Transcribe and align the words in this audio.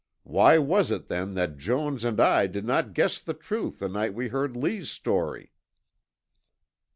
Why 0.23 0.57
was 0.57 0.89
it 0.89 1.09
then 1.09 1.35
that 1.35 1.59
Jones 1.59 2.03
and 2.03 2.19
I 2.19 2.47
did 2.47 2.65
not 2.65 2.95
guess 2.95 3.19
the 3.19 3.35
truth 3.35 3.77
the 3.77 3.87
night 3.87 4.15
we 4.15 4.29
heard 4.29 4.57
Lee's 4.57 4.89
story?" 4.89 5.51